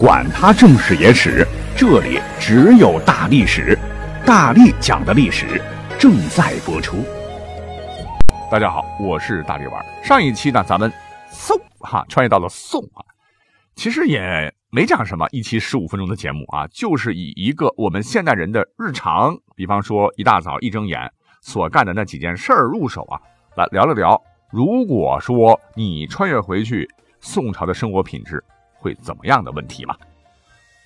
[0.00, 3.78] 管他正史野史，这里只有大历史，
[4.24, 5.60] 大力讲的历史
[5.98, 7.04] 正在播出。
[8.50, 9.84] 大家好，我是大力丸。
[10.02, 10.90] 上一期呢，咱们
[11.30, 13.04] 嗖哈穿越到了宋啊，
[13.74, 20.98] 其实也没讲什么，一期十五分钟的节目啊，就是以一个我们现代人的日常，比方说一大早一睁眼
[21.42, 23.20] 所干的那几件事儿入手啊，
[23.54, 24.18] 来聊了聊。
[24.50, 26.88] 如果说你穿越回去，
[27.20, 28.42] 宋朝的生活品质。
[28.80, 29.94] 会怎么样的问题嘛？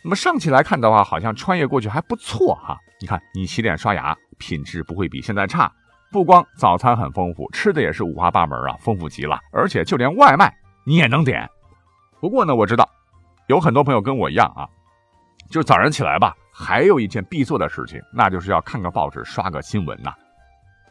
[0.02, 2.76] 那么上期来看的话，好像穿越过去还不错哈。
[3.00, 5.72] 你看，你洗脸刷牙品质不会比现在差，
[6.12, 9.38] 不光早餐很丰富，吃的也是五花八门啊，丰富极了。
[9.52, 11.48] 而且就连外卖你也能点。
[12.20, 12.86] 不过呢，我知道
[13.46, 14.68] 有很多朋友跟我一样啊，
[15.50, 20.12] 就早上起来吧，还有一件必做的事情，那就是要看个报纸，刷个新闻呐。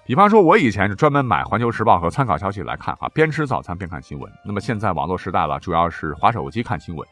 [0.06, 4.30] 比方说，我以前是专门买《环球时报》和《参考消息》来看啊，边吃早餐边看新闻。
[4.44, 7.08] 那么现在网络时代了，主要是划手机看新闻。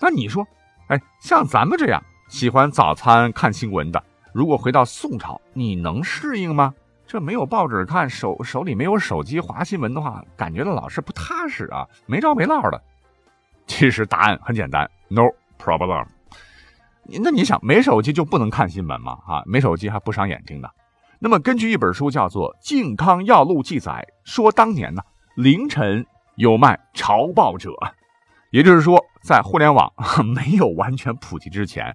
[0.00, 0.46] 那你说，
[0.86, 6.72] 哎，像咱们这样喜欢早餐看新闻的，如果回到宋朝，你能适应吗？
[7.06, 12.82] 这没有报纸看，手手里没有手机划新闻的话，感觉到老是不踏实啊，没着没落的。
[13.66, 15.28] 其实答案很简单，no
[15.62, 16.06] problem。
[17.22, 19.18] 那你想，没手机就不能看新闻吗？
[19.26, 20.70] 啊，没手机还不伤眼睛的。
[21.20, 25.02] 那么，根据一本书叫做《靖康要录》记载，说当年呢，
[25.34, 27.72] 凌晨有卖朝报者，
[28.52, 29.92] 也就是说，在互联网
[30.34, 31.92] 没有完全普及之前，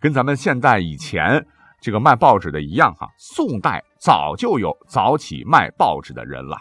[0.00, 1.46] 跟咱们现在以前
[1.80, 6.56] 这个卖报纸的一样哈，宋代早就有早起卖报纸的人了。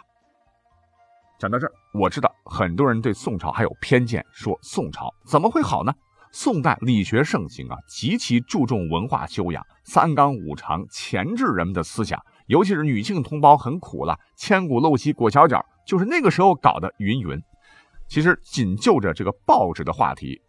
[1.40, 5.92] 讲到这儿，我知道很多人对宋朝还有偏见，说宋朝怎么会好呢？
[6.36, 17.40] 宋代理学盛行啊，极其注重文化修养，三纲五常钳制人们的思想，尤其是女性同胞很苦了，千古陋习裹小脚，就是那个时候搞的云云。
[18.08, 20.42] 其实仅就着这个报纸的话题，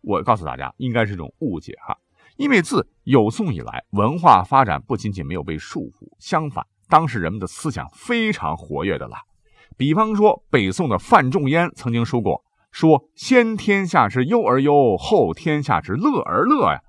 [0.00, 1.94] 我告诉大家，应该是一种误解哈。
[2.38, 9.18] 因为自有宋以来，文化发展不仅仅没有被束缚，相反，当时人们的思想非常活跃的了。
[9.76, 12.42] 比方说，北宋的范仲淹曾经说过。
[12.70, 16.80] 说先天下之忧而忧，后天下之乐而乐呀。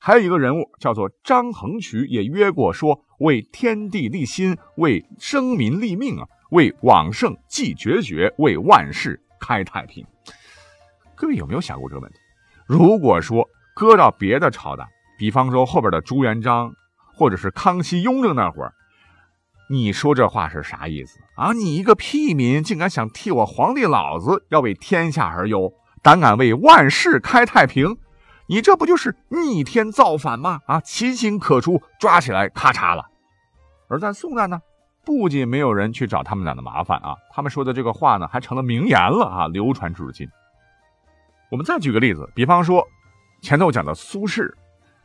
[0.00, 10.06] 还有一个人物叫做张衡渠，也约过说为天地立心，为生民立命啊，为往圣继绝学，为万世开太平。
[11.16, 12.18] 各位有没有想过这个问题？
[12.66, 14.86] 如果说搁到别的朝代，
[15.18, 16.72] 比方说后边的朱元璋，
[17.16, 18.72] 或者是康熙、雍正那会儿。
[19.70, 21.52] 你说这话是啥意思啊？
[21.52, 25.70] 你一个屁民，竟敢想替我皇帝老子要为天下而忧，
[26.02, 27.98] 胆敢为万世开太平？
[28.46, 30.60] 你这不就是逆天造反吗？
[30.66, 33.04] 啊，其心可诛，抓起来咔嚓了。
[33.88, 34.58] 而在宋代呢，
[35.04, 40.26] 不仅没有人去找他们俩的麻烦啊，他们说的这个话呢，还成了名言了啊，流传至今。
[41.50, 42.82] 我们再举个例子，比方说
[43.42, 44.50] 前头讲的苏轼，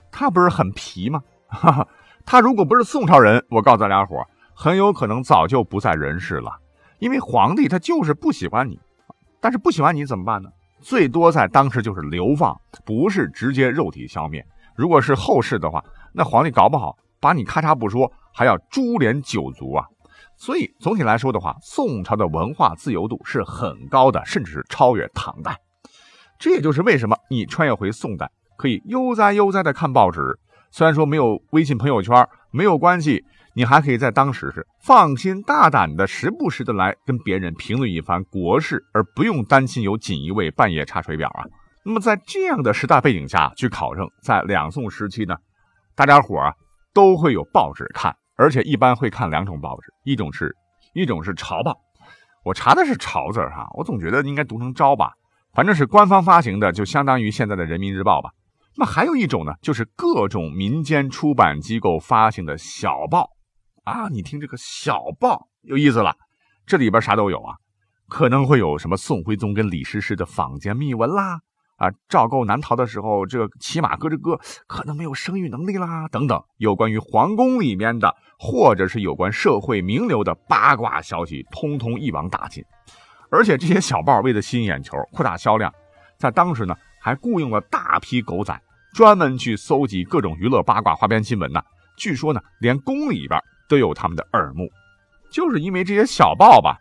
[0.10, 1.22] 他不是很皮吗？
[1.50, 1.88] 哈哈，
[2.26, 4.26] 他如果不是宋朝人，我告诉咱俩伙。
[4.56, 6.52] 很有可能早就不在人世了，
[7.00, 8.80] 因为皇帝他就是不喜欢你，
[9.42, 10.50] 但是不喜欢你怎么办呢？
[10.82, 14.46] 最多在当时就是流放，不是直接肉体消灭。
[14.76, 15.84] 如果是后世的话，
[16.14, 19.86] 那皇帝搞不好把你咔嚓不说，还要株连九族啊。
[20.36, 25.58] 所以总体来说的话，宋朝的文化自由度是很高的，甚至是超越唐代。
[26.38, 30.38] 这也就是为什么你穿越回宋代，可以悠哉悠哉的看报纸，
[30.72, 33.24] 虽然说没有微信朋友圈，没有关系。
[33.56, 41.46] 你还可以在当时是放心大胆的时不时的来跟别人评论一番国事，而不用担心有锦衣卫半夜查水表啊。
[41.86, 45.36] 那么在这样的时代背景下去考证，在两宋时期呢，
[45.96, 46.54] 大家伙啊
[46.94, 50.56] 都会有报纸看，而且一般会看两种报纸，一种是
[50.94, 51.78] 一种是朝报，
[52.44, 55.12] 我查的是朝字哈，我总觉得应该读成朝吧，
[55.54, 58.32] 反正是官方发行的，就相当于现在的人民日报吧。
[58.76, 63.30] 那么还有一种呢，就是各种民间出版机构发行的小报。
[63.84, 66.16] 啊，你听这个小报有意思了，
[66.66, 67.56] 这里边啥都有啊，
[68.08, 71.42] 可能会有什么宋徽宗跟李师师的坊间秘闻啦，
[71.76, 82.64] 啊，赵构难逃的时候，这个骑马咯吱咯，可能没有生育能力啦，等等，有关于皇宫里面的，或者是有关社会名流的八卦消息，通通一网打尽。
[83.30, 85.74] 而且这些小报为了吸引眼球、扩大销量，
[86.18, 88.58] 在当时呢，还雇佣了大批狗仔，
[88.94, 91.62] 专门去搜集各种娱乐八卦花边新闻呢。
[91.98, 93.38] 据说呢，连宫里边。
[93.68, 94.70] 都有他们的耳目，
[95.32, 96.78] 就是因为这些小报吧，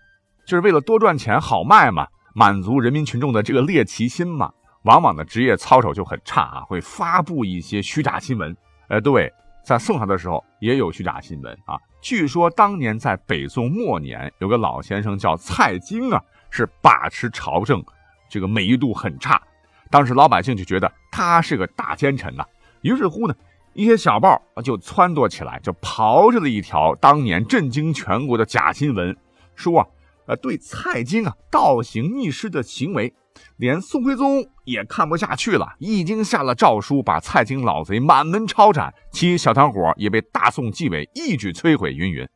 [0.46, 4.50] 就是为了多赚钱好卖嘛，满足人民群众的这个猎奇心嘛。
[4.84, 8.56] 往往的职业操守就很差啊，会发布一些虚假新闻。
[8.88, 9.32] 呃，对，
[9.64, 11.78] 在宋朝的时候也有虚假新闻啊。
[12.00, 16.20] 据说当年在北宋末年，有个老先生叫蔡京啊，
[16.50, 17.80] 是把持朝政，
[18.28, 19.40] 这个美誉度很差。
[19.88, 22.44] 当时老百姓就觉得他是个大奸臣呐，
[22.80, 23.34] 于是乎呢，
[23.74, 29.16] 一些小报就撺掇起来，就刨着了一条当年震惊全国的假新闻，
[29.54, 29.86] 说啊，
[30.26, 33.14] 呃，对蔡京啊倒行逆施的行为，
[33.56, 42.28] 连宋徽宗也看不下去了，已经下了诏书，把蔡京老贼满门抄斩，其小团伙也被大宋纪委一举摧毁，云云。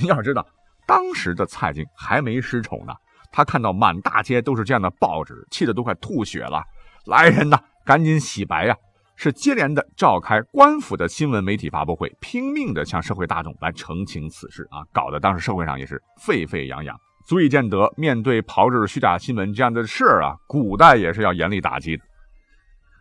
[0.00, 0.46] 你 要知道，
[0.86, 2.94] 当时的蔡京还没失宠呢。
[3.30, 6.62] 他看到满大街都是这样的报纸，气得都快吐血了。
[7.04, 8.76] 来人呐，赶紧洗白呀！
[9.16, 16.96] 是接连的召开官府的新闻媒体发布会，拼命的向社会大众来澄清此事啊，搞得当时社会上也是沸沸扬扬，
[17.26, 22.02] 足以见得面对炮制虚假新闻这样的事儿啊，古代也是要严厉打击的。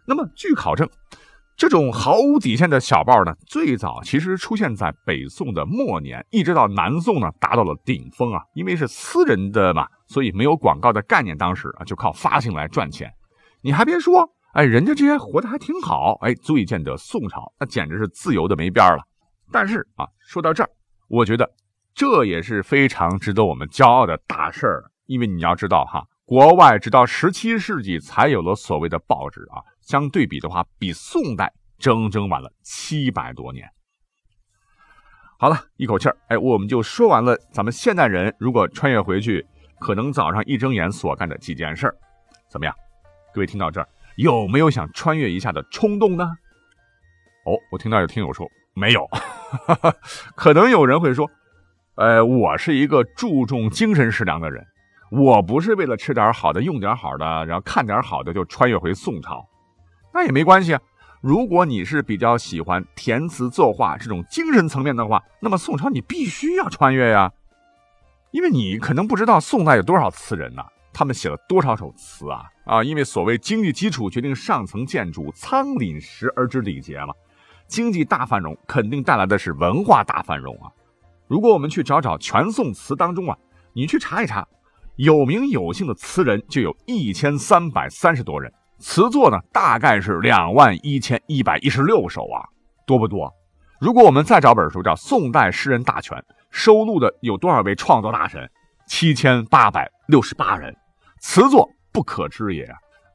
[0.05, 0.89] 那么，据考证。
[1.55, 8.41] 这种毫无底线的小报呢，最早其实出现在北宋的末年，一直到南宋呢达到了顶峰啊。
[8.55, 13.07] 因为是私人的嘛，所以没有广告的概念，当时啊就靠发行来赚钱。
[13.61, 19.03] 你还别说，哎，人家这些活得还挺好，哎，足以见得宋朝那简直是自由的没边了。
[19.51, 20.69] 但是啊，说到这儿，
[21.07, 21.51] 我觉得
[21.95, 29.57] 这也是非常值得我们骄傲的大事儿，因为你要知道哈，国外直到十七世纪才有了所谓的报纸啊。
[29.81, 33.67] 相对比的话，比宋代整整晚了七百多年。
[35.39, 37.35] 好了一口气儿，哎，我们就说完了。
[37.51, 39.43] 咱们现代人如果穿越回去，
[39.79, 41.95] 可能早上一睁眼所干的几件事儿，
[42.49, 42.75] 怎么样？
[43.33, 46.23] 各位听到这儿，有没有想穿越一下的冲动呢？
[47.45, 49.07] 哦，我听到有听友说没有，
[50.35, 51.29] 可能有人会说，
[51.95, 54.65] 呃，我是一个注重精神食粮的人，
[55.11, 59.45] 我不是为了吃点好的、用点好的，然后看点好的就穿越回宋朝。
[60.13, 60.81] 那也没关系啊。
[61.21, 67.31] 如果你是比较喜欢填词作画这种精神层面的话，那么宋朝你必须要穿越呀。
[68.31, 72.83] 因为你可能不知道宋代有多少词人呐，他们写了多少首词啊啊！
[72.83, 77.13] 因为所谓经济基础决定上层建筑，仓廪实而知礼节嘛。
[77.67, 80.71] 经济大繁荣肯定带来的是文化大繁荣啊。
[81.27, 83.37] 如果我们去找找全宋词当中啊，
[83.73, 84.47] 你去查一查，
[84.97, 88.51] 有名有姓的词人就有一千三百三十多人。
[88.79, 92.43] 词作呢，大概是两万一千一百一十六首啊，
[92.85, 93.31] 多不多？
[93.79, 96.17] 如果我们再找本书叫《宋代诗人大全》，
[96.51, 98.49] 收录的有多少位创作大神？
[98.87, 100.75] 七千八百六十八人，
[101.19, 102.67] 词作不可知也。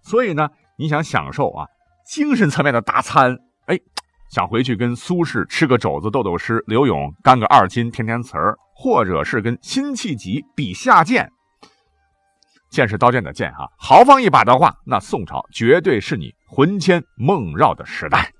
[0.02, 0.48] 所以呢，
[0.78, 1.66] 你想享受啊
[2.06, 3.36] 精神层面的大餐，
[3.66, 3.78] 哎，
[4.30, 11.30] 想回去跟苏轼吃个肘子斗斗诗，刘永干个二斤填填词儿，或者是跟辛弃疾比下剑。
[12.70, 18.30] 剑是刀剑的剑哈，豪放一把的话，那宋朝绝对是你魂牵梦绕的时代。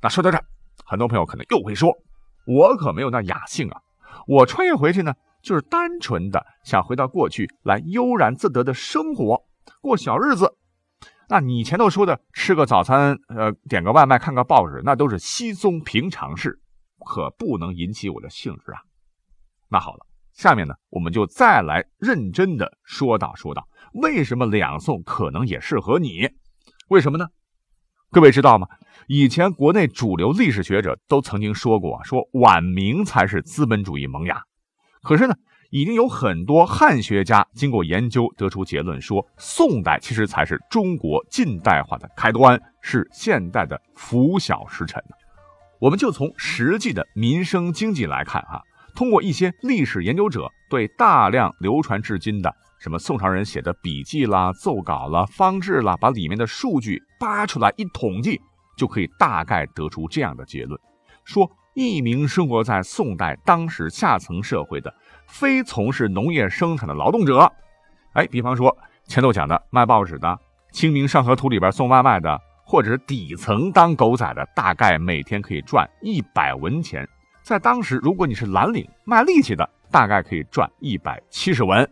[0.00, 0.40] 那说到这，
[0.84, 1.92] 很多朋友可能又会说，
[2.46, 3.80] 我可没有那雅兴啊，
[4.28, 9.44] 我穿越回去呢，就是单纯的想回到过去来悠然自得的生活，
[9.80, 10.56] 过小日子。
[11.28, 16.60] 那你前头说的吃个早餐，呃，点个外卖，看个报纸，那都是稀松平常事，
[17.04, 18.80] 可不能引起我的兴致啊。
[19.68, 20.06] 那好了。
[20.32, 26.26] 下面呢，我们就再来认真的说道说道，为什么两宋可能也适合你？
[26.88, 27.26] 为什么呢？
[28.10, 28.66] 各位知道吗？
[29.08, 34.42] 以前国内主流历史学者都曾经说过，说晚明才是资本主义萌芽。
[35.02, 35.34] 可是呢，
[35.70, 45.02] 已经有很多汉学家经过研究得出结论，说宋代其实才是中国近代化的开端，是现代的拂晓时辰。
[45.80, 48.60] 我们就从实际的民生经济来看啊。
[48.94, 58.38] 通过一些历史研究者对大量流传至今的什么宋朝人写的笔记啦、奏稿啦、方志啦，把里面的数据扒出来一统计，
[58.76, 60.78] 就可以大概得出这样的结论：
[61.24, 64.92] 说一名生活在宋代当时下层社会的
[65.26, 67.50] 非从事农业生产的劳动者，
[68.12, 68.76] 哎，比方说
[69.06, 70.28] 前头讲的卖报纸的、
[70.70, 77.08] 《清明上河图》里边送外卖的，或者是底层当狗仔的，大概每天可以赚一百文钱。
[77.42, 81.84] 在当时，如果你是蓝领卖力气的，大概可以赚一百七十文；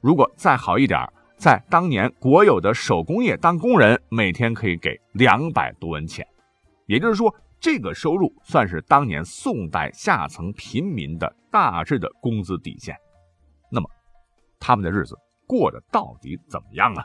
[0.00, 1.00] 如果再好一点，
[1.36, 6.24] 在当年国有的手工业当工人，每天可以给两百多文钱。
[6.86, 12.96] 也就是说，这个收入算是当年宋代下层平民的大致的工资底线。
[13.70, 13.88] 那么，
[14.60, 17.02] 他们的日子过得到底怎么样啊？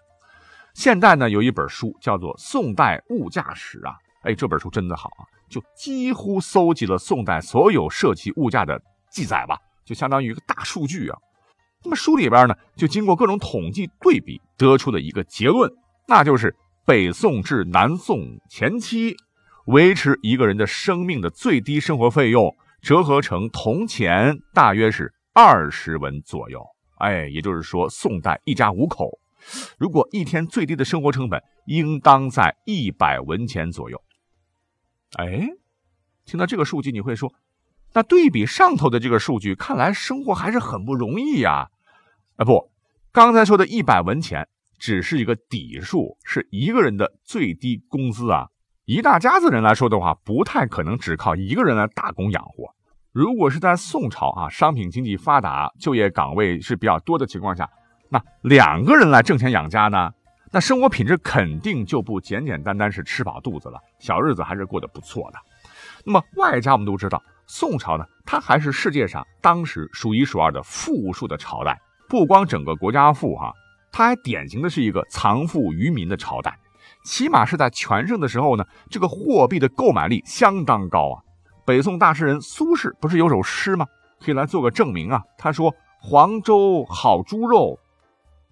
[0.73, 5.25] 现在呢，有一本书叫做《宋代物价史》啊，哎，这本书真的好啊。
[5.49, 11.17] 就几乎搜集了宋代所有涉及物价的记载吧，就相当于一个大数据啊。
[11.83, 15.69] 那么书里边呢，就经过各种统计对比，得出的一个结论，
[16.07, 16.55] 那就是
[16.85, 19.13] 北宋至南宋前期，
[19.65, 26.65] 维持一个人的生命的最低生活费用，折合成铜钱大约是二十文左右。
[26.97, 29.19] 哎，也就是说，宋代一家五口
[29.77, 34.01] 如果一天最低的生活成本应当在一百文钱左右。
[35.17, 35.47] 哎，
[36.25, 37.33] 听到这个数据，你会说，
[37.93, 41.69] 那对比上头的这个数据，看来生活还是很不容易呀。
[42.37, 42.71] 啊，不，
[43.11, 48.49] 刚才说的一百文钱只是一个底数，是一个人的最低工资啊。
[48.85, 52.73] 一大家子人来说的话，不太可能只靠一个人来打工养活。
[53.11, 57.69] 如果是在宋朝啊，商品经济发达，就业岗位是比较多的情况下，
[58.09, 60.11] 那两个人来挣钱养家呢，
[60.51, 65.37] 那生活品质肯定就不简简单单是吃饱肚子了，小日子还是过得不错的。
[66.03, 73.53] 那么外加我们都知道，宋朝呢，它还是世界上当时数一数二的富庶的朝代，不光整个国家富哈，
[73.91, 76.57] 它还典型的是一个藏富于民的朝代，
[77.03, 81.23] 起码是在全盛的时候呢，这个货币的购买力相当高啊。
[81.65, 83.85] 北宋大诗人苏轼不是有首诗吗？
[84.19, 85.21] 可以来做个证明啊。
[85.37, 87.79] 他说：“黄州好猪肉，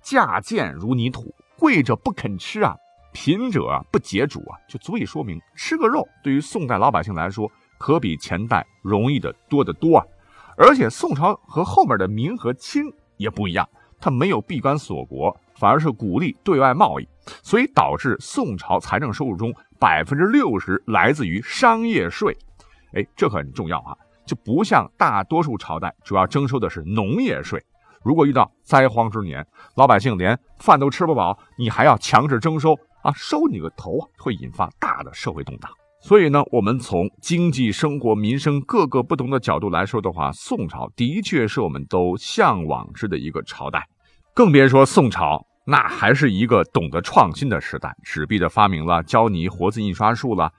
[0.01, 1.34] 价贱如泥土。
[1.58, 2.75] 贵者不肯吃啊，
[3.12, 10.06] 贫者不解煮啊。”就足以说明，吃个肉对于宋代老百姓来说，可比前代容易的多得多啊。
[10.56, 12.84] 而且宋朝和后面的明和清
[13.18, 13.68] 也不一样，
[14.00, 17.08] 它没有闭关锁国，反而是鼓励对外贸易，
[17.44, 22.36] 所以导致宋朝财政收入中百分之六十来自于商业税。
[22.94, 23.94] 哎，这很重要啊！
[24.25, 27.62] 就不像大多数朝代，主要征收的是农业税。
[28.04, 32.74] 如果遇到灾荒之年，老百姓连饭都吃不饱，你还要强制征收
[33.04, 34.08] 啊，收你个头啊！
[34.18, 35.70] 会引发大的社会动荡。
[36.01, 43.86] 所以呢，我们从经济、生活、民生各个不同的角度来说的话，宋朝的确是我们都向往之的一个朝代。
[44.34, 50.52] 更别说宋朝，那还是一个懂得创新的时代，纸币的发明了，胶泥、活字印刷术了。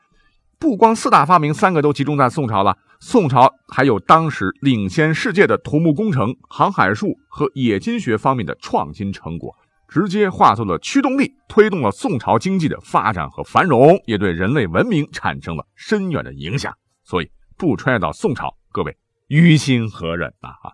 [0.57, 9.53] 不光四大发明三个都集中在宋朝了，宋朝还有当时领先世界的土木工程、航海术和冶金学方面的创新成果，
[9.89, 16.73] 直接化作了驱动力，推动了宋朝经济的发展和繁荣，也对人类文明产生了深远的影响。
[17.03, 20.51] 所以，不穿越到宋朝，各位于心何忍呐？
[20.63, 20.71] 啊，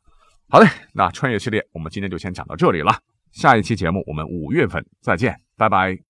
[0.51, 2.93] 好嘞，那穿越系列我们今天就先讲到这里了，
[3.33, 5.99] 下一期节目我们五月份再见，拜拜。